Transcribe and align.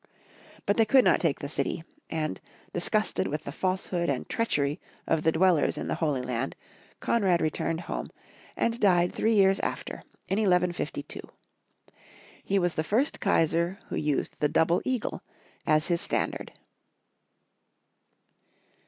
But 0.65 0.77
they 0.77 0.85
could 0.85 1.05
not 1.05 1.19
take 1.21 1.41
the 1.41 1.47
city, 1.47 1.83
and, 2.09 2.41
disgusted 2.73 3.27
with 3.27 3.43
the 3.43 3.51
falsehood 3.51 4.09
and 4.09 4.27
treachery 4.27 4.81
of 5.05 5.21
the 5.21 5.31
dwellers 5.31 5.77
in 5.77 5.89
the 5.89 5.93
Holy 6.01 6.23
Land, 6.23 6.55
Konrad 6.99 7.39
returned 7.39 7.81
home, 7.81 8.09
and 8.57 8.79
died 8.79 9.13
three 9.13 9.35
years 9.35 9.59
after, 9.59 9.97
in 10.27 10.39
1152. 10.39 11.19
He 12.43 12.57
was 12.57 12.73
the 12.73 12.83
first 12.83 13.19
Kaisar 13.19 13.77
who 13.89 13.95
used 13.95 14.35
the 14.39 14.49
double 14.49 14.81
eagle 14.85 15.21
as 15.67 15.85
his 15.85 16.01
standard. 16.01 16.51